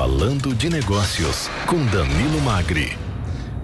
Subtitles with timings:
[0.00, 2.96] Falando de Negócios, com Danilo Magri.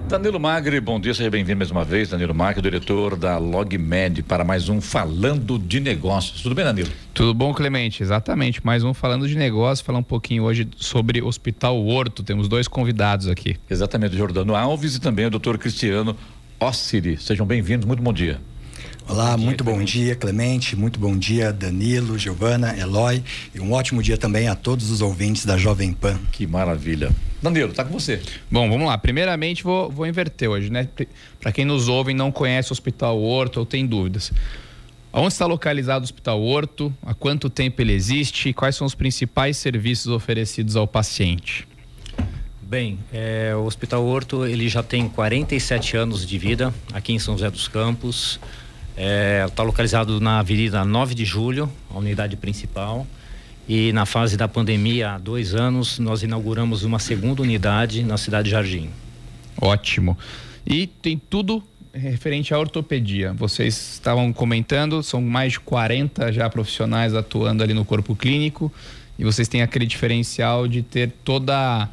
[0.06, 2.10] Danilo Magri, bom dia, seja bem-vindo mais uma vez.
[2.10, 6.42] Danilo Magri, diretor da LogMed, para mais um Falando de Negócios.
[6.42, 6.90] Tudo bem, Danilo?
[7.14, 8.02] Tudo bom, Clemente?
[8.02, 8.60] Exatamente.
[8.62, 12.22] Mais um Falando de Negócios, falar um pouquinho hoje sobre Hospital Horto.
[12.22, 13.56] Temos dois convidados aqui.
[13.70, 16.14] Exatamente, o Jordano Alves e também o doutor Cristiano
[16.60, 17.16] Ossiri.
[17.16, 18.38] Sejam bem-vindos, muito bom dia.
[19.08, 20.74] Olá, bom dia, muito bom dia, Clemente.
[20.74, 23.22] Muito bom dia, Danilo, Giovana, Eloy.
[23.54, 26.18] E um ótimo dia também a todos os ouvintes da Jovem Pan.
[26.32, 27.10] Que maravilha.
[27.40, 28.20] Danilo, tá com você.
[28.50, 28.98] Bom, vamos lá.
[28.98, 30.88] Primeiramente, vou, vou inverter hoje, né?
[31.40, 34.32] Para quem nos ouve e não conhece o Hospital Horto ou tem dúvidas.
[35.12, 36.92] Onde está localizado o Hospital Horto?
[37.00, 38.48] Há quanto tempo ele existe?
[38.48, 41.66] E quais são os principais serviços oferecidos ao paciente?
[42.60, 47.34] Bem, é, o Hospital Horto ele já tem 47 anos de vida aqui em São
[47.34, 48.40] José dos Campos.
[48.96, 53.06] Está é, localizado na Avenida 9 de Julho, a unidade principal.
[53.68, 58.46] E na fase da pandemia, há dois anos, nós inauguramos uma segunda unidade na cidade
[58.46, 58.88] de Jardim.
[59.60, 60.16] Ótimo.
[60.66, 61.62] E tem tudo
[61.92, 63.34] referente à ortopedia.
[63.34, 68.72] Vocês estavam comentando, são mais de 40 já profissionais atuando ali no corpo clínico.
[69.18, 71.88] E vocês têm aquele diferencial de ter toda a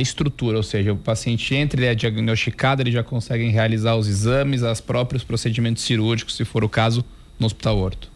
[0.00, 4.62] estrutura, ou seja, o paciente entra, ele é diagnosticado, ele já consegue realizar os exames,
[4.62, 7.04] os próprios procedimentos cirúrgicos, se for o caso,
[7.38, 8.12] no Hospital Horto.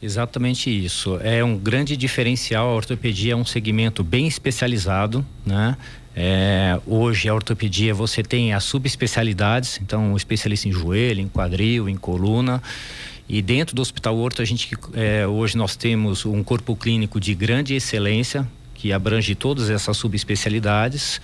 [0.00, 1.18] Exatamente isso.
[1.22, 2.68] É um grande diferencial.
[2.68, 5.76] A ortopedia é um segmento bem especializado, né?
[6.18, 11.88] É, hoje a ortopedia você tem as subespecialidades, então um especialista em joelho, em quadril,
[11.88, 12.62] em coluna.
[13.28, 17.34] E dentro do Hospital Horto a gente é, hoje nós temos um corpo clínico de
[17.34, 18.48] grande excelência,
[18.86, 21.20] que abrange todas essas subespecialidades.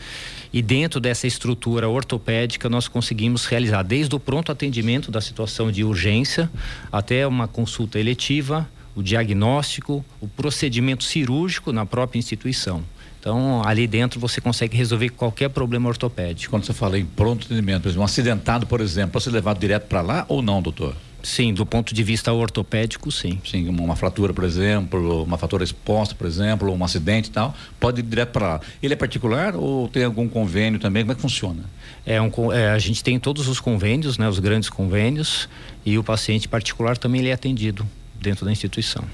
[0.52, 5.84] E dentro dessa estrutura ortopédica, nós conseguimos realizar desde o pronto atendimento da situação de
[5.84, 6.50] urgência
[6.90, 12.82] até uma consulta eletiva, o diagnóstico, o procedimento cirúrgico na própria instituição.
[13.20, 16.50] Então, ali dentro você consegue resolver qualquer problema ortopédico.
[16.50, 20.00] Quando você fala em pronto atendimento, um acidentado, por exemplo, pode ser levado direto para
[20.00, 20.96] lá ou não, doutor?
[21.22, 23.40] Sim, do ponto de vista ortopédico, sim.
[23.48, 28.00] Sim, uma fratura, por exemplo, uma fratura exposta, por exemplo, um acidente e tal, pode
[28.00, 28.60] ir direto para lá.
[28.82, 31.04] Ele é particular ou tem algum convênio também?
[31.04, 31.62] Como é que funciona?
[32.04, 35.48] É um, é, a gente tem todos os convênios, né, os grandes convênios,
[35.86, 37.86] e o paciente particular também ele é atendido
[38.20, 39.04] dentro da instituição.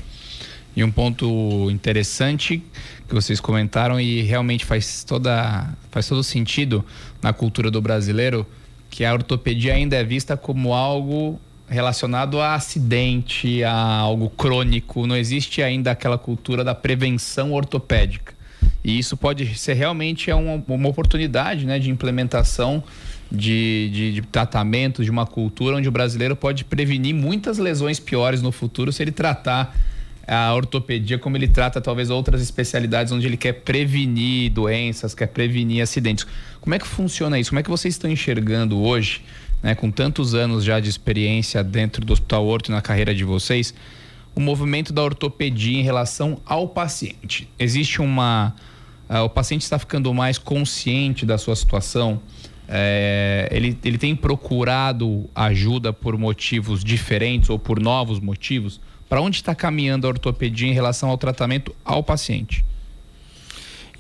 [0.75, 2.63] E um ponto interessante
[3.07, 6.85] que vocês comentaram e realmente faz toda faz todo sentido
[7.21, 8.47] na cultura do brasileiro
[8.89, 15.07] que a ortopedia ainda é vista como algo relacionado a acidente, a algo crônico.
[15.07, 18.35] Não existe ainda aquela cultura da prevenção ortopédica.
[18.83, 22.83] E isso pode ser realmente uma, uma oportunidade né, de implementação
[23.31, 28.41] de, de, de tratamento, de uma cultura onde o brasileiro pode prevenir muitas lesões piores
[28.41, 29.77] no futuro se ele tratar
[30.27, 35.83] a ortopedia como ele trata talvez outras especialidades onde ele quer prevenir doenças, quer prevenir
[35.83, 36.27] acidentes.
[36.61, 37.51] Como é que funciona isso?
[37.51, 39.23] Como é que vocês estão enxergando hoje
[39.63, 43.25] né, com tantos anos já de experiência dentro do Hospital Horto e na carreira de
[43.25, 43.75] vocês,
[44.35, 47.49] o movimento da ortopedia em relação ao paciente.
[47.59, 48.55] Existe uma.
[49.09, 52.21] Uh, o paciente está ficando mais consciente da sua situação.
[52.71, 58.79] É, ele, ele tem procurado ajuda por motivos diferentes ou por novos motivos?
[59.09, 62.65] Para onde está caminhando a ortopedia em relação ao tratamento ao paciente?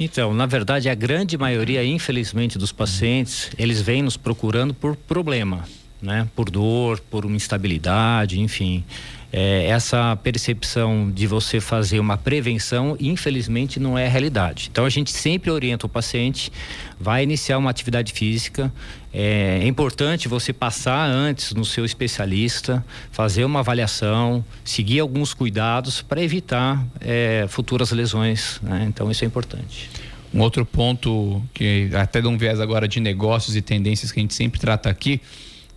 [0.01, 5.65] Então, na verdade, a grande maioria, infelizmente, dos pacientes, eles vêm nos procurando por problema,
[6.01, 6.29] né?
[6.35, 8.85] Por dor, por uma instabilidade, enfim.
[9.31, 14.69] É, essa percepção de você fazer uma prevenção, infelizmente, não é realidade.
[14.71, 16.51] Então, a gente sempre orienta o paciente,
[16.99, 18.73] vai iniciar uma atividade física.
[19.13, 26.01] É, é importante você passar antes no seu especialista, fazer uma avaliação, seguir alguns cuidados
[26.01, 28.59] para evitar é, futuras lesões.
[28.63, 28.87] Né?
[28.89, 29.91] Então, isso é importante.
[30.33, 34.23] Um outro ponto que até dá um viés agora de negócios e tendências que a
[34.23, 35.21] gente sempre trata aqui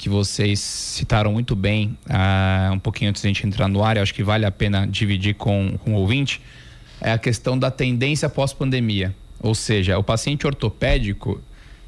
[0.02, 4.00] que vocês citaram muito bem uh, um pouquinho antes de a gente entrar no ar,
[4.00, 6.42] acho que vale a pena dividir com, com o ouvinte,
[7.00, 9.16] é a questão da tendência pós-pandemia.
[9.40, 11.40] Ou seja, o paciente ortopédico,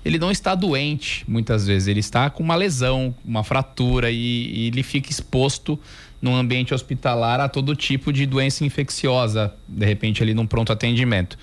[0.05, 4.67] ele não está doente muitas vezes, ele está com uma lesão, uma fratura e, e
[4.67, 5.79] ele fica exposto
[6.21, 11.35] num ambiente hospitalar a todo tipo de doença infecciosa, de repente ali num pronto atendimento.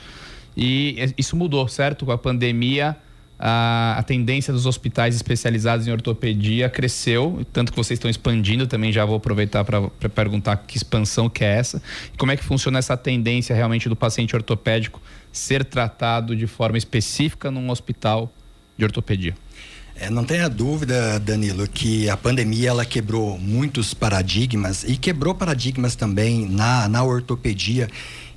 [0.56, 2.06] E isso mudou, certo?
[2.06, 2.96] Com a pandemia,
[3.42, 8.92] a, a, tendência dos hospitais especializados em ortopedia cresceu, tanto que vocês estão expandindo, também
[8.92, 11.82] já vou aproveitar para perguntar que expansão que é essa,
[12.12, 15.00] e como é que funciona essa tendência realmente do paciente ortopédico
[15.32, 18.30] ser tratado de forma específica num hospital
[18.76, 19.34] de ortopedia.
[19.96, 25.94] É, não tenha dúvida, Danilo, que a pandemia ela quebrou muitos paradigmas e quebrou paradigmas
[25.94, 27.88] também na, na ortopedia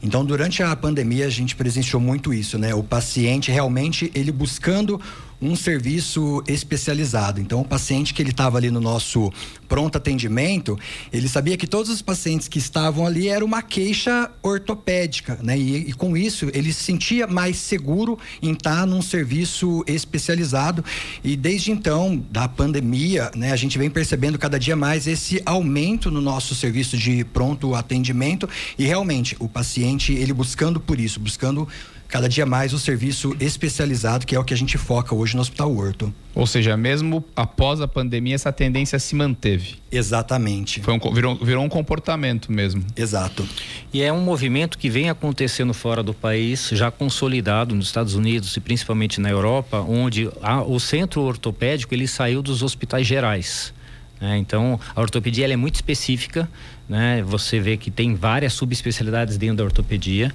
[0.04, 2.76] Então, durante a pandemia, a gente presenciou muito isso, né?
[2.76, 5.00] O paciente realmente ele buscando
[5.44, 7.42] um serviço especializado.
[7.42, 9.32] Então, o paciente que ele estava ali no nosso
[9.68, 10.78] pronto atendimento,
[11.12, 15.58] ele sabia que todos os pacientes que estavam ali era uma queixa ortopédica, né?
[15.58, 20.84] E, e, com isso ele se sentia mais seguro em estar num serviço especializado.
[21.24, 26.12] E desde então, da pandemia, né, a gente vem percebendo cada dia mais esse aumento
[26.12, 28.48] no nosso serviço de pronto atendimento
[28.78, 31.68] e realmente o paciente ele buscando por isso, buscando
[32.14, 35.42] cada dia mais o serviço especializado, que é o que a gente foca hoje no
[35.42, 36.14] Hospital Horto.
[36.36, 39.78] Ou seja, mesmo após a pandemia, essa tendência se manteve.
[39.92, 40.80] Exatamente.
[40.82, 42.86] Foi um, virou, virou um comportamento mesmo.
[42.96, 43.44] Exato.
[43.92, 48.56] E é um movimento que vem acontecendo fora do país, já consolidado nos Estados Unidos
[48.56, 53.74] e principalmente na Europa, onde a, o centro ortopédico ele saiu dos hospitais gerais.
[54.20, 54.38] Né?
[54.38, 56.50] Então, a ortopedia é muito específica,
[56.88, 57.22] né?
[57.24, 60.34] Você vê que tem várias subespecialidades dentro da ortopedia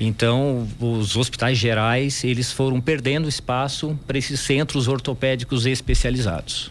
[0.00, 6.70] então, os hospitais gerais, eles foram perdendo espaço para esses centros ortopédicos especializados.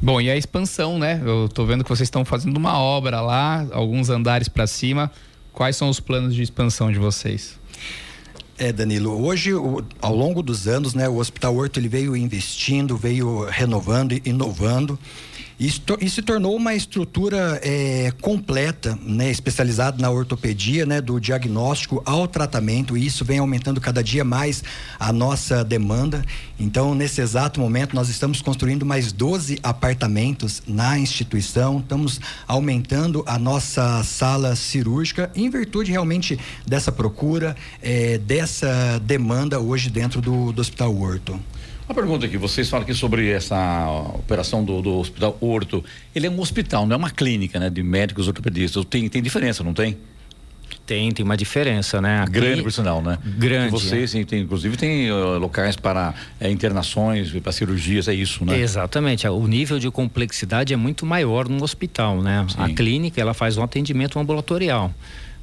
[0.00, 1.20] Bom, e a expansão, né?
[1.24, 5.10] Eu estou vendo que vocês estão fazendo uma obra lá, alguns andares para cima.
[5.52, 7.58] Quais são os planos de expansão de vocês?
[8.58, 9.50] É, Danilo, hoje,
[10.00, 14.98] ao longo dos anos, né, o Hospital Horto ele veio investindo, veio renovando e inovando.
[15.58, 15.80] Isso
[16.10, 22.94] se tornou uma estrutura é, completa, né, especializada na ortopedia, né, do diagnóstico ao tratamento,
[22.94, 24.62] e isso vem aumentando cada dia mais
[25.00, 26.22] a nossa demanda.
[26.60, 33.38] Então, nesse exato momento, nós estamos construindo mais 12 apartamentos na instituição, estamos aumentando a
[33.38, 38.45] nossa sala cirúrgica em virtude realmente dessa procura, é, dessa
[39.02, 41.40] demanda hoje dentro do, do Hospital Horto.
[41.88, 45.84] Uma pergunta aqui, vocês falam aqui sobre essa operação do, do Hospital Horto.
[46.12, 48.84] Ele é um hospital, não é uma clínica, né, de médicos ortopedistas.
[48.84, 49.96] Tem, tem diferença, não tem?
[50.84, 52.20] Tem, tem uma diferença, né?
[52.20, 53.18] Aqui, Grande, por sinal, né?
[53.24, 53.70] Grande.
[53.70, 54.24] Vocês, é.
[54.24, 58.58] tem, inclusive, tem uh, locais para é, internações, para cirurgias, é isso, né?
[58.58, 59.26] Exatamente.
[59.28, 62.46] O nível de complexidade é muito maior no hospital, né?
[62.48, 62.56] Sim.
[62.58, 64.92] A clínica, ela faz um atendimento ambulatorial.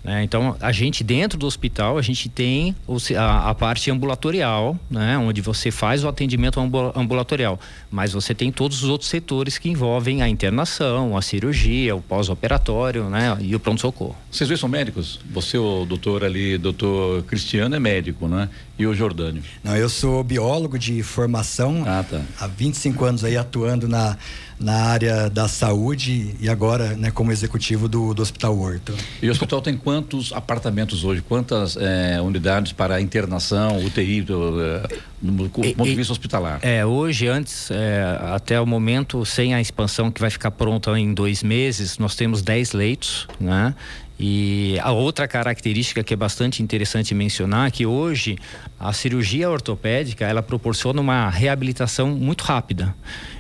[0.04, 0.24] Né?
[0.24, 2.76] Então, a gente dentro do hospital, a gente tem
[3.18, 5.18] a, a, parte ambulatorial, né?
[5.18, 7.60] onde você faz o atendimento ambulatorial,
[7.90, 13.10] mas você tem todos os outros setores que envolvem a internação, a cirurgia, o pós-operatório
[13.10, 13.38] né?
[13.40, 14.16] e o pronto-socorro.
[14.30, 15.20] Vocês dois são médicos?
[15.32, 18.50] Você, o doutor ali, doutor Cristiano, é médico, né?
[18.84, 19.42] E o Jordânio?
[19.64, 22.22] Não, eu sou biólogo de formação, ah, tá.
[22.38, 24.18] há 25 anos aí atuando na
[24.60, 28.94] na área da saúde e agora né, como executivo do, do Hospital Horto.
[29.22, 31.22] E o hospital tem quantos apartamentos hoje?
[31.22, 34.84] Quantas é, unidades para internação, UTI, do, é,
[35.22, 36.60] do ponto de vista hospitalar?
[36.62, 41.14] É, hoje, antes, é, até o momento, sem a expansão que vai ficar pronta em
[41.14, 43.76] dois meses, nós temos 10 leitos, né?
[44.26, 48.38] E a outra característica que é bastante interessante mencionar é que hoje
[48.80, 52.96] a cirurgia ortopédica ela proporciona uma reabilitação muito rápida.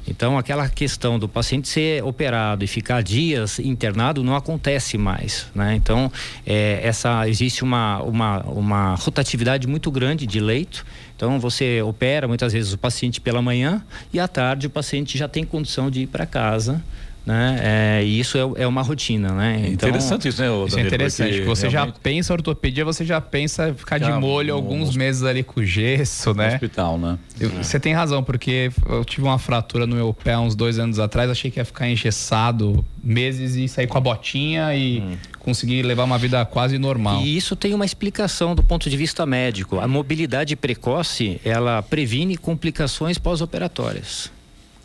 [0.05, 5.73] Então aquela questão do paciente ser operado e ficar dias internado não acontece mais, né?
[5.73, 6.11] Então
[6.45, 10.85] é, essa existe uma, uma, uma rotatividade muito grande de leito.
[11.15, 13.81] Então você opera muitas vezes o paciente pela manhã
[14.11, 16.83] e à tarde o paciente já tem condição de ir para casa
[17.25, 17.59] né?
[17.61, 19.57] É, e isso é, é, uma rotina, né?
[19.67, 20.47] Então, interessante isso, né?
[20.47, 21.41] Danilo, isso é interessante.
[21.41, 21.95] Você realmente...
[21.95, 26.33] já pensa ortopedia, você já pensa ficar já de molho alguns meses ali com gesso,
[26.33, 26.53] né?
[26.53, 27.17] hospital, né?
[27.39, 27.63] Eu, é.
[27.63, 31.29] Você tem razão, porque eu tive uma fratura no meu pé uns dois anos atrás,
[31.29, 35.17] achei que ia ficar engessado meses e sair com a botinha e hum.
[35.39, 37.21] conseguir levar uma vida quase normal.
[37.21, 39.79] E isso tem uma explicação do ponto de vista médico.
[39.79, 44.31] A mobilidade precoce, ela previne complicações pós-operatórias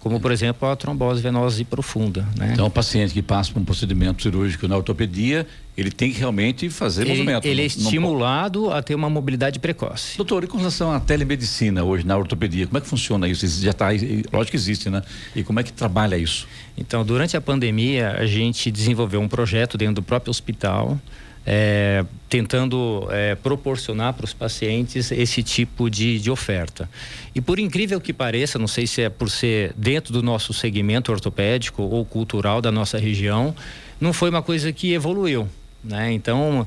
[0.00, 2.26] como por exemplo a trombose venosa profunda.
[2.36, 2.50] Né?
[2.52, 6.70] Então, o paciente que passa por um procedimento cirúrgico na ortopedia, ele tem que realmente
[6.70, 7.44] fazer ele, movimento.
[7.44, 10.16] Ele é estimulado a ter uma mobilidade precoce.
[10.16, 13.46] Doutor, e com relação à telemedicina hoje na ortopedia, como é que funciona isso?
[13.60, 13.88] Já está,
[14.32, 15.02] lógico que existe, né?
[15.34, 16.46] E como é que trabalha isso?
[16.76, 20.98] Então, durante a pandemia, a gente desenvolveu um projeto dentro do próprio hospital
[21.46, 26.88] é, tentando é, proporcionar para os pacientes esse tipo de, de oferta.
[27.34, 31.10] E por incrível que pareça, não sei se é por ser dentro do nosso segmento
[31.10, 33.54] ortopédico ou cultural da nossa região,
[34.00, 35.48] não foi uma coisa que evoluiu.
[35.82, 36.12] Né?
[36.12, 36.66] Então,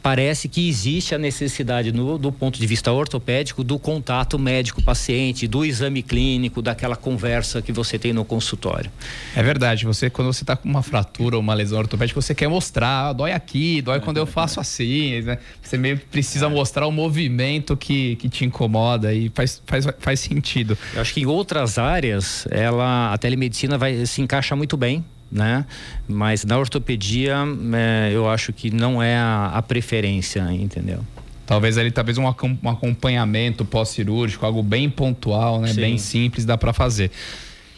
[0.00, 5.64] parece que existe a necessidade, no, do ponto de vista ortopédico, do contato médico-paciente, do
[5.64, 8.90] exame clínico, daquela conversa que você tem no consultório.
[9.34, 9.84] É verdade.
[9.84, 13.12] Você, quando você está com uma fratura ou uma lesão ortopédica, você quer mostrar, ah,
[13.12, 15.20] dói aqui, dói quando eu faço assim.
[15.22, 15.38] Né?
[15.60, 20.78] Você meio precisa mostrar o movimento que, que te incomoda e faz, faz, faz sentido.
[20.94, 25.04] Eu acho que em outras áreas, ela, a telemedicina vai se encaixa muito bem
[25.34, 25.66] né?
[26.06, 27.36] Mas na ortopedia
[27.74, 31.00] é, eu acho que não é a, a preferência, entendeu?
[31.44, 35.74] Talvez ali, talvez um, um acompanhamento pós-cirúrgico, algo bem pontual, né?
[35.74, 37.10] Bem simples, dá para fazer.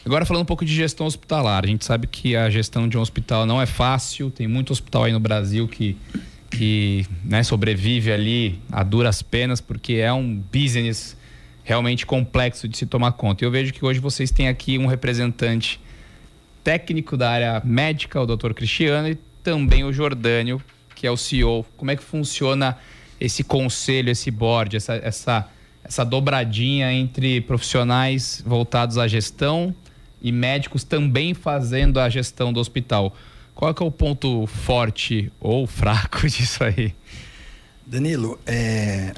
[0.05, 3.01] Agora falando um pouco de gestão hospitalar, a gente sabe que a gestão de um
[3.01, 5.97] hospital não é fácil, tem muito hospital aí no Brasil que,
[6.49, 11.17] que né, sobrevive ali a duras penas, porque é um business
[11.65, 13.45] realmente complexo de se tomar conta.
[13.45, 15.81] Eu vejo que hoje vocês têm aqui um representante
[16.67, 18.53] técnico da área médica, o Dr.
[18.53, 20.61] Cristiano, e também o Jordânio,
[20.97, 21.65] que é o CEO.
[21.77, 22.77] Como é que funciona
[23.21, 25.49] esse conselho, esse board, essa, essa,
[25.85, 29.73] essa dobradinha entre profissionais voltados à gestão
[30.21, 33.15] e médicos também fazendo a gestão do hospital.
[33.55, 36.93] Qual é, é o ponto forte ou fraco disso aí?
[37.87, 39.15] Danilo, é,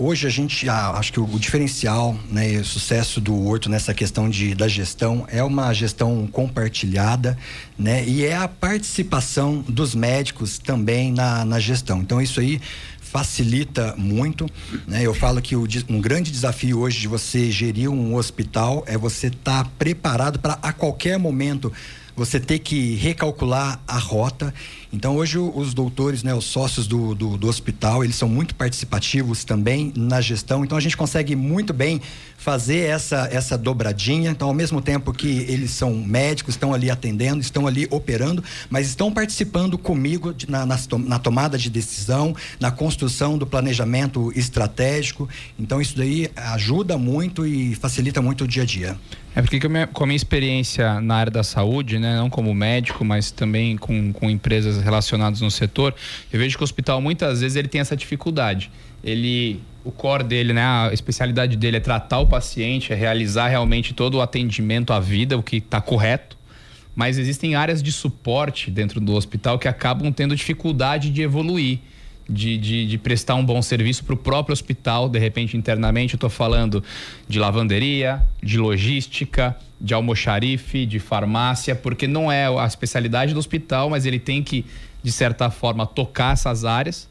[0.00, 3.68] hoje a gente ah, acho que o, o diferencial né, e o sucesso do Horto
[3.68, 7.36] nessa questão de, da gestão é uma gestão compartilhada
[7.78, 12.00] né, e é a participação dos médicos também na, na gestão.
[12.00, 12.60] Então isso aí
[12.98, 14.48] facilita muito.
[14.86, 15.02] Né?
[15.02, 19.26] Eu falo que o, um grande desafio hoje de você gerir um hospital é você
[19.26, 21.72] estar tá preparado para a qualquer momento
[22.20, 24.52] você ter que recalcular a rota.
[24.92, 29.42] Então, hoje, os doutores, né, os sócios do, do, do, hospital, eles são muito participativos
[29.42, 30.62] também na gestão.
[30.62, 31.98] Então, a gente consegue muito bem
[32.36, 34.30] fazer essa, essa dobradinha.
[34.32, 38.88] Então, ao mesmo tempo que eles são médicos, estão ali atendendo, estão ali operando, mas
[38.88, 45.26] estão participando comigo na, na, na tomada de decisão, na construção do planejamento estratégico.
[45.58, 48.98] Então, isso daí ajuda muito e facilita muito o dia a dia.
[49.34, 49.60] É porque
[49.92, 54.12] com a minha experiência na área da saúde, né, não como médico, mas também com,
[54.12, 55.94] com empresas relacionadas no setor,
[56.32, 58.70] eu vejo que o hospital muitas vezes ele tem essa dificuldade.
[59.04, 63.94] Ele, o core dele, né, a especialidade dele é tratar o paciente, é realizar realmente
[63.94, 66.36] todo o atendimento à vida, o que está correto.
[66.96, 71.78] Mas existem áreas de suporte dentro do hospital que acabam tendo dificuldade de evoluir
[72.30, 76.14] de, de, de prestar um bom serviço para o próprio hospital, de repente internamente.
[76.14, 76.82] Eu estou falando
[77.28, 83.90] de lavanderia, de logística, de almoxarife, de farmácia, porque não é a especialidade do hospital,
[83.90, 84.64] mas ele tem que,
[85.02, 87.09] de certa forma, tocar essas áreas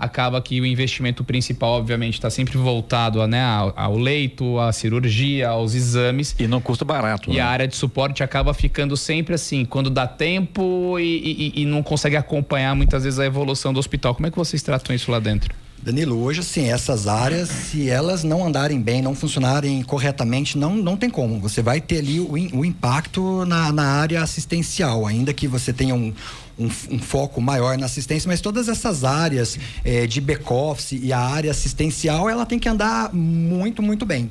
[0.00, 3.42] acaba que o investimento principal, obviamente, está sempre voltado né,
[3.76, 6.34] ao, leito, à cirurgia, aos exames.
[6.38, 7.30] E não custa barato.
[7.30, 7.40] E né?
[7.40, 11.82] a área de suporte acaba ficando sempre assim, quando dá tempo e, e, e não
[11.82, 14.14] consegue acompanhar muitas vezes a evolução do hospital.
[14.14, 15.54] Como é que vocês tratam isso lá dentro?
[15.82, 20.94] Danilo, hoje assim, essas áreas, se elas não andarem bem, não funcionarem corretamente, não, não
[20.94, 21.40] tem como.
[21.40, 25.94] Você vai ter ali o, o impacto na, na área assistencial, ainda que você tenha
[25.94, 26.12] um,
[26.58, 31.18] um, um, foco maior na assistência, mas todas essas áreas é, de back-office e a
[31.18, 34.30] área assistencial, ela tem que andar muito, muito bem.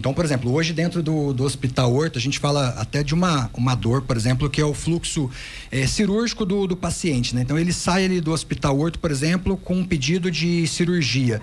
[0.00, 3.50] Então, por exemplo, hoje dentro do, do Hospital Horto, a gente fala até de uma,
[3.52, 5.30] uma dor, por exemplo, que é o fluxo
[5.70, 7.34] é, cirúrgico do, do paciente.
[7.34, 7.42] Né?
[7.42, 11.38] Então, ele sai ali do Hospital Horto, por exemplo, com um pedido de cirurgia.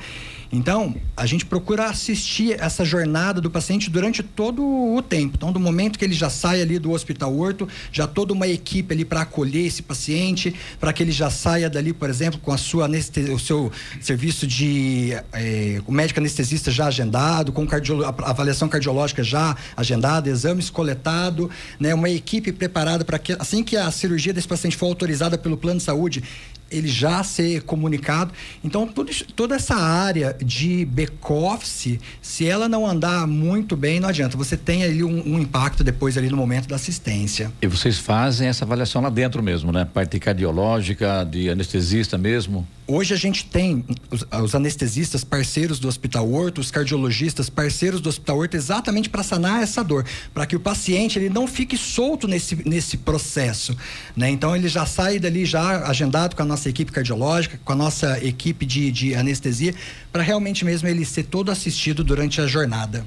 [0.51, 5.36] Então, a gente procura assistir essa jornada do paciente durante todo o tempo.
[5.36, 8.94] Então, do momento que ele já sai ali do Hospital Horto, já toda uma equipe
[8.94, 12.58] ali para acolher esse paciente, para que ele já saia dali, por exemplo, com a
[12.58, 12.88] sua
[13.34, 19.24] o seu serviço de eh, o médico anestesista já agendado, com cardiolo, a avaliação cardiológica
[19.24, 21.50] já agendada, exames coletados,
[21.80, 25.58] né, uma equipe preparada para que assim que a cirurgia desse paciente for autorizada pelo
[25.58, 26.24] plano de saúde,
[26.70, 28.34] ele já ser comunicado.
[28.64, 34.38] Então, tudo, toda essa área de back-office, se ela não andar muito bem, não adianta.
[34.38, 37.52] Você tem ali um, um, impacto depois ali no momento da assistência.
[37.62, 39.86] E vocês fazem essa avaliação lá dentro mesmo, né?
[39.86, 42.68] Parte cardiológica, de anestesista mesmo?
[42.90, 48.08] Hoje a gente tem os, os, anestesistas parceiros do Hospital Horto, os cardiologistas parceiros do
[48.08, 52.30] Hospital Horto, exatamente para sanar essa dor, para que o paciente ele não fique solto
[52.30, 53.76] nesse, nesse processo,
[54.16, 54.30] né?
[54.30, 58.24] Então ele já sai dali já agendado com a nossa equipe cardiológica, com a nossa
[58.24, 59.74] equipe de, de anestesia,
[60.12, 63.06] para realmente mesmo ele ser todo assistido durante a jornada.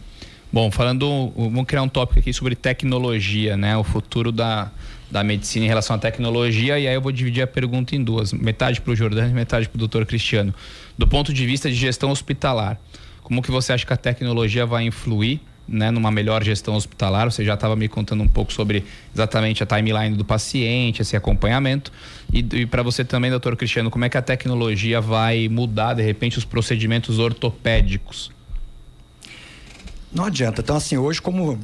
[0.52, 3.76] Bom, falando, vamos criar um tópico aqui sobre tecnologia, né?
[3.76, 4.70] O futuro da
[5.10, 8.32] da medicina em relação à tecnologia, e aí eu vou dividir a pergunta em duas:
[8.32, 10.54] metade para o Jordano e metade para o doutor Cristiano.
[10.96, 12.78] Do ponto de vista de gestão hospitalar,
[13.22, 17.30] como que você acha que a tecnologia vai influir né, numa melhor gestão hospitalar?
[17.30, 18.84] Você já estava me contando um pouco sobre
[19.14, 21.92] exatamente a timeline do paciente, esse acompanhamento.
[22.32, 26.02] E, e para você também, doutor Cristiano, como é que a tecnologia vai mudar, de
[26.02, 28.30] repente, os procedimentos ortopédicos?
[30.12, 30.60] Não adianta.
[30.60, 31.58] Então, assim, hoje, como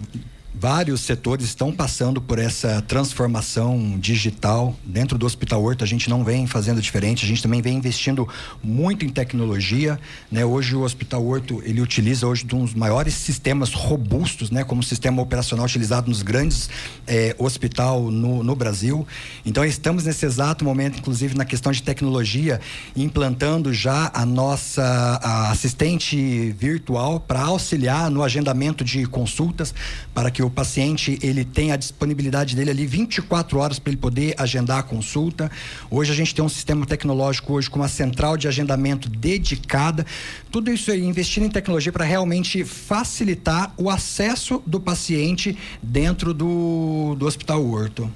[0.58, 4.74] Vários setores estão passando por essa transformação digital.
[4.82, 8.26] Dentro do Hospital Horto, a gente não vem fazendo diferente, a gente também vem investindo
[8.64, 10.00] muito em tecnologia.
[10.32, 10.46] Né?
[10.46, 14.64] Hoje, o Hospital Horto ele utiliza hoje um dos maiores sistemas robustos, né?
[14.64, 16.70] como sistema operacional utilizado nos grandes
[17.06, 19.06] eh, hospital no, no Brasil.
[19.44, 22.62] Então, estamos nesse exato momento, inclusive na questão de tecnologia,
[22.96, 29.74] implantando já a nossa a assistente virtual para auxiliar no agendamento de consultas,
[30.14, 34.34] para que o paciente ele tem a disponibilidade dele ali 24 horas para ele poder
[34.38, 35.50] agendar a consulta.
[35.90, 40.06] Hoje a gente tem um sistema tecnológico hoje com uma central de agendamento dedicada.
[40.50, 47.16] Tudo isso aí investindo em tecnologia para realmente facilitar o acesso do paciente dentro do,
[47.18, 48.10] do Hospital Horto.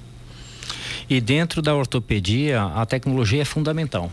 [1.09, 4.09] E dentro da ortopedia, a tecnologia é fundamental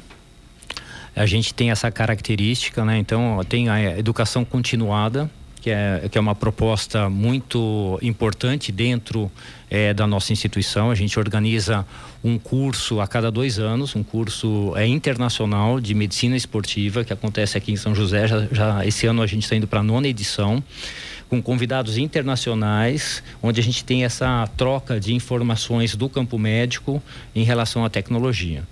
[1.17, 2.97] a gente tem essa característica, né?
[2.97, 5.29] Então tem a educação continuada,
[5.69, 9.31] que é, que é uma proposta muito importante dentro
[9.71, 10.91] é, da nossa instituição.
[10.91, 11.87] A gente organiza
[12.25, 17.59] um curso a cada dois anos, um curso é, internacional de medicina esportiva que acontece
[17.59, 18.27] aqui em São José.
[18.27, 20.63] Já, já esse ano a gente está indo para a nona edição
[21.29, 27.03] com convidados internacionais, onde a gente tem essa troca de informações do campo médico
[27.35, 28.63] em relação à tecnologia.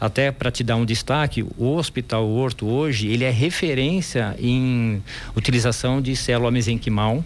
[0.00, 5.02] Até para te dar um destaque, o Hospital Horto hoje ele é referência em
[5.34, 7.24] utilização de célula mesenquimal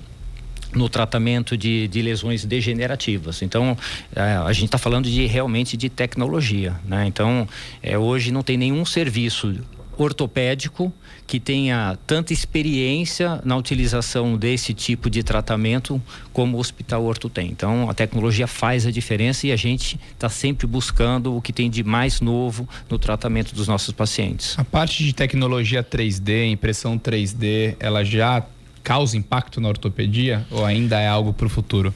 [0.75, 3.41] no tratamento de, de, lesões degenerativas.
[3.43, 3.77] Então,
[4.15, 6.79] é, a gente está falando de realmente de tecnologia.
[6.85, 7.07] Né?
[7.07, 7.49] Então,
[7.83, 9.57] é, hoje não tem nenhum serviço
[10.03, 10.93] ortopédico
[11.27, 16.01] que tenha tanta experiência na utilização desse tipo de tratamento
[16.33, 17.49] como o Hospital Horto tem.
[17.51, 21.69] Então, a tecnologia faz a diferença e a gente está sempre buscando o que tem
[21.69, 24.59] de mais novo no tratamento dos nossos pacientes.
[24.59, 28.45] A parte de tecnologia 3D, impressão 3D, ela já
[28.83, 31.93] causa impacto na ortopedia ou ainda é algo para o futuro?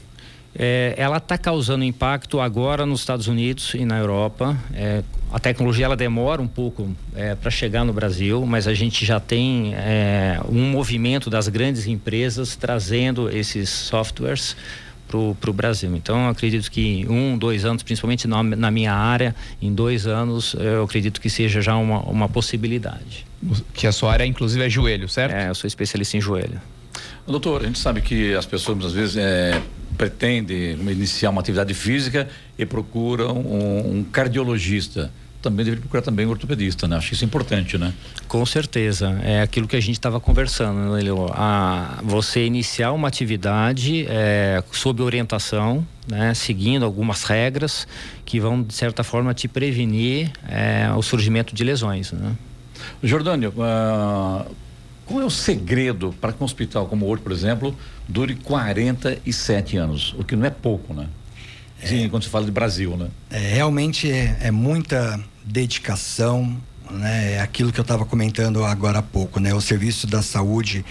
[0.55, 4.57] É, ela está causando impacto agora nos Estados Unidos e na Europa.
[4.73, 9.03] É, a tecnologia ela demora um pouco é, para chegar no Brasil, mas a gente
[9.03, 14.55] já tem é, um movimento das grandes empresas trazendo esses softwares
[15.39, 15.95] para o Brasil.
[15.95, 20.83] Então, acredito que um, dois anos, principalmente na, na, minha área, em dois anos, eu
[20.83, 23.25] acredito que seja já uma, uma possibilidade.
[23.73, 25.33] Que a sua área, inclusive, é joelho, certo?
[25.33, 26.59] É, eu sou especialista em joelho.
[27.27, 29.61] Doutor, a gente sabe que as pessoas, às vezes, é,
[29.97, 32.27] pretendem iniciar uma atividade física
[32.57, 35.11] e procuram um, um cardiologista
[35.43, 36.95] também deveria procurar também um ortopedista, né?
[36.95, 37.93] Acho isso importante, né?
[38.29, 39.19] Com certeza.
[39.21, 41.27] É aquilo que a gente estava conversando, né, Leo?
[41.33, 46.33] A, você iniciar uma atividade é, sob orientação, né?
[46.33, 47.85] Seguindo algumas regras
[48.25, 52.31] que vão, de certa forma, te prevenir é, o surgimento de lesões, né?
[53.03, 54.49] Jordânio, uh,
[55.13, 57.77] qual é o segredo para que um hospital como o Horto, por exemplo,
[58.09, 60.15] dure 47 anos?
[60.17, 61.07] O que não é pouco, né?
[61.85, 63.09] Sim, é, quando se fala de Brasil, né?
[63.29, 66.57] É, realmente é, é muita dedicação,
[66.89, 67.33] né?
[67.33, 69.53] É aquilo que eu estava comentando agora há pouco, né?
[69.53, 70.83] O serviço da saúde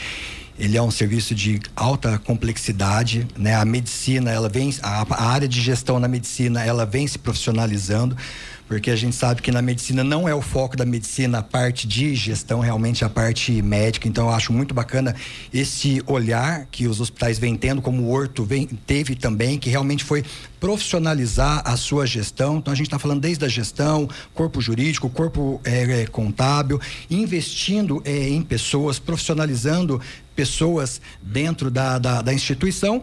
[0.56, 3.56] ele é um serviço de alta complexidade, né?
[3.56, 8.16] A medicina, ela vem, a, a área de gestão na medicina, ela vem se profissionalizando
[8.72, 11.86] porque a gente sabe que na medicina não é o foco da medicina a parte
[11.86, 14.08] de gestão, realmente a parte médica.
[14.08, 15.14] Então eu acho muito bacana
[15.52, 20.02] esse olhar que os hospitais vêm tendo, como o Horto vem, teve também, que realmente
[20.02, 20.24] foi
[20.58, 22.56] profissionalizar a sua gestão.
[22.56, 26.80] Então a gente está falando desde a gestão, corpo jurídico, corpo é, é, contábil,
[27.10, 30.00] investindo é, em pessoas, profissionalizando
[30.34, 33.02] pessoas dentro da, da, da instituição.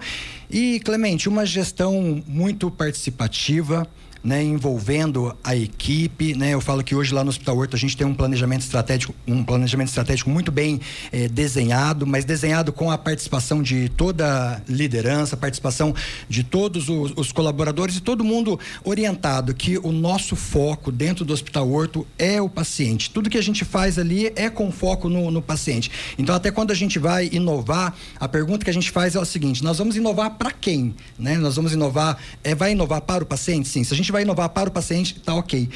[0.49, 3.87] E, Clemente, uma gestão muito participativa
[4.23, 6.53] né, envolvendo a equipe, né?
[6.53, 9.43] Eu falo que hoje lá no Hospital Horto a gente tem um planejamento estratégico, um
[9.43, 15.37] planejamento estratégico muito bem eh, desenhado, mas desenhado com a participação de toda a liderança,
[15.37, 15.95] participação
[16.27, 21.31] de todos os, os, colaboradores e todo mundo orientado que o nosso foco dentro do
[21.31, 23.09] Hospital Horto é o paciente.
[23.09, 25.89] Tudo que a gente faz ali é com foco no, no paciente.
[26.17, 29.25] Então até quando a gente vai inovar, a pergunta que a gente faz é o
[29.25, 31.37] seguinte: nós vamos inovar para quem, né?
[31.37, 33.69] Nós vamos inovar, é, vai inovar para o paciente?
[33.69, 33.83] Sim.
[33.83, 35.69] Se a gente gente vai inovar para o paciente, tá ok.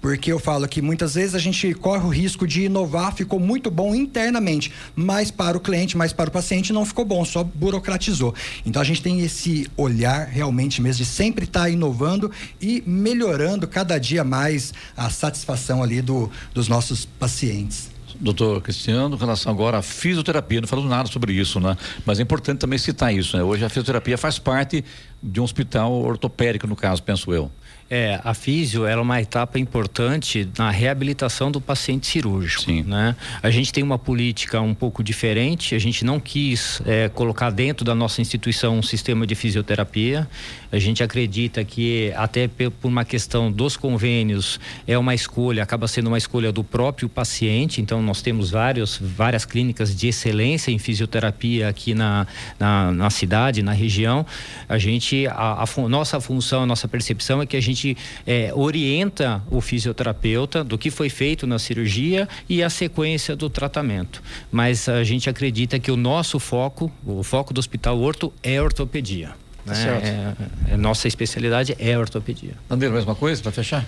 [0.00, 3.70] Porque eu falo que muitas vezes a gente corre o risco de inovar, ficou muito
[3.70, 8.34] bom internamente, mas para o cliente, mas para o paciente não ficou bom, só burocratizou.
[8.64, 13.66] Então a gente tem esse olhar realmente mesmo de sempre estar tá inovando e melhorando
[13.66, 19.76] cada dia mais a satisfação ali do, dos nossos pacientes doutor Cristiano, em relação agora
[19.76, 21.76] à fisioterapia, não falamos nada sobre isso, né?
[22.06, 23.42] Mas é importante também citar isso, né?
[23.42, 24.82] Hoje a fisioterapia faz parte
[25.22, 27.50] de um hospital ortopédico, no caso, penso eu.
[27.88, 32.62] É, a físio é uma etapa importante na reabilitação do paciente cirúrgico.
[32.62, 32.82] Sim.
[32.82, 33.14] Né?
[33.40, 37.84] A gente tem uma política um pouco diferente, a gente não quis é, colocar dentro
[37.84, 40.28] da nossa instituição um sistema de fisioterapia.
[40.72, 46.08] A gente acredita que, até por uma questão dos convênios, é uma escolha, acaba sendo
[46.08, 47.80] uma escolha do próprio paciente.
[47.80, 52.26] Então, nós temos vários, várias clínicas de excelência em fisioterapia aqui na,
[52.58, 54.26] na, na cidade, na região.
[54.68, 58.50] A gente, a, a nossa função, a nossa percepção é que a gente gente é,
[58.54, 64.22] orienta o fisioterapeuta do que foi feito na cirurgia e a sequência do tratamento.
[64.50, 69.34] Mas a gente acredita que o nosso foco, o foco do Hospital Orto é ortopedia.
[69.64, 70.34] Tá né?
[70.68, 72.52] É, é, nossa especialidade é ortopedia.
[72.70, 73.84] André, mesma coisa para fechar?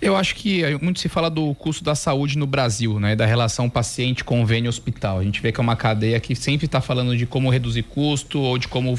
[0.00, 3.16] Eu acho que muito se fala do custo da saúde no Brasil, né?
[3.16, 5.18] Da relação paciente, convênio, hospital.
[5.18, 8.38] A gente vê que é uma cadeia que sempre está falando de como reduzir custo
[8.38, 8.98] ou de como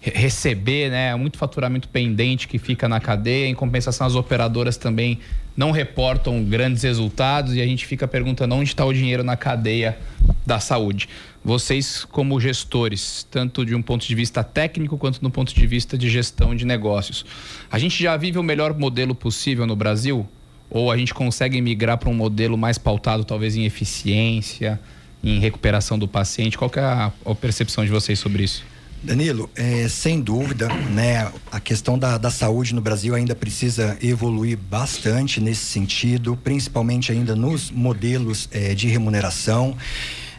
[0.00, 1.14] receber, né?
[1.16, 3.46] Muito faturamento pendente que fica na cadeia.
[3.46, 5.18] Em compensação, as operadoras também
[5.56, 9.96] não reportam grandes resultados e a gente fica perguntando onde está o dinheiro na cadeia
[10.44, 11.08] da saúde.
[11.42, 15.96] Vocês, como gestores, tanto de um ponto de vista técnico quanto do ponto de vista
[15.96, 17.24] de gestão de negócios,
[17.70, 20.28] a gente já vive o melhor modelo possível no Brasil?
[20.68, 24.80] Ou a gente consegue migrar para um modelo mais pautado, talvez, em eficiência,
[25.22, 26.58] em recuperação do paciente?
[26.58, 28.64] Qual é a, a percepção de vocês sobre isso?
[29.02, 34.58] Danilo, é, sem dúvida, né, a questão da, da saúde no Brasil ainda precisa evoluir
[34.58, 39.76] bastante nesse sentido, principalmente ainda nos modelos é, de remuneração.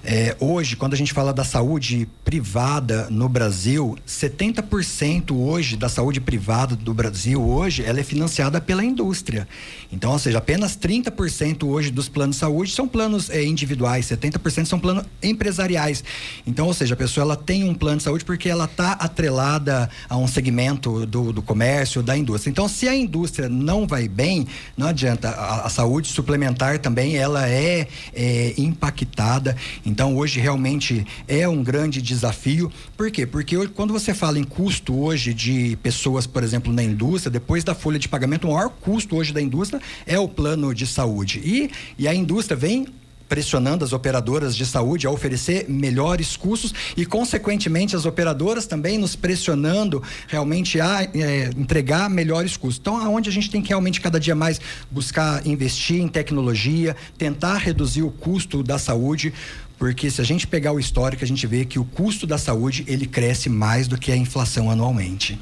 [0.10, 6.22] É, hoje, quando a gente fala da saúde privada no Brasil, 70% hoje da saúde
[6.22, 9.46] privada do Brasil hoje, ela é financiada pela indústria.
[9.92, 14.66] Então, ou seja, apenas 30% hoje dos planos de saúde são planos é, individuais, 70%
[14.66, 16.02] são planos empresariais.
[16.46, 19.90] Então, ou seja, a pessoa ela tem um plano de saúde porque ela está atrelada
[20.08, 22.50] a um segmento do, do comércio, da indústria.
[22.50, 25.32] Então, se a indústria não vai bem, não adianta.
[25.32, 29.54] A, a saúde suplementar também ela é, é impactada.
[29.86, 32.72] Então, hoje realmente é um grande desafio.
[32.96, 33.26] Por quê?
[33.26, 37.74] Porque quando você fala em custo hoje de pessoas, por exemplo, na indústria, depois da
[37.74, 41.42] folha de pagamento, o maior custo hoje da indústria é o plano de saúde.
[41.44, 42.88] E, e a indústria vem
[43.28, 49.16] pressionando as operadoras de saúde a oferecer melhores custos e, consequentemente, as operadoras também nos
[49.16, 52.80] pressionando realmente a é, entregar melhores custos.
[52.80, 57.58] Então, aonde a gente tem que realmente cada dia mais buscar investir em tecnologia, tentar
[57.58, 59.34] reduzir o custo da saúde,
[59.78, 62.84] porque se a gente pegar o histórico, a gente vê que o custo da saúde
[62.88, 65.40] ele cresce mais do que a inflação anualmente.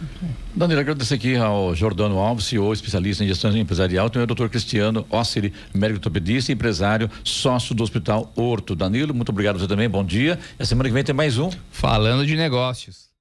[0.53, 5.05] Danilo, agradeço aqui ao Jordano Alves, CEO, especialista em gestão empresarial, também o doutor Cristiano
[5.09, 8.75] Osseri, médico ortopedista, empresário, sócio do Hospital Horto.
[8.75, 10.39] Danilo, muito obrigado a você também, bom dia.
[10.59, 11.49] E a semana que vem tem mais um.
[11.71, 13.14] Falando de negócios.